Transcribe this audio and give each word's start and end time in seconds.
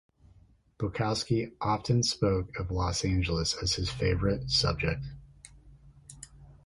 Bukowski 0.79 1.51
often 1.61 2.01
spoke 2.01 2.57
of 2.57 2.71
Los 2.71 3.05
Angeles 3.05 3.55
as 3.61 3.75
his 3.75 3.91
favorite 3.91 4.49
subject. 4.49 4.99